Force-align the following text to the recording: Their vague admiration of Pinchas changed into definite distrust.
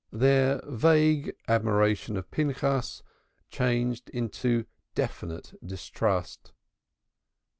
Their 0.11 0.61
vague 0.65 1.35
admiration 1.47 2.17
of 2.17 2.31
Pinchas 2.31 3.03
changed 3.51 4.09
into 4.09 4.65
definite 4.95 5.53
distrust. 5.63 6.53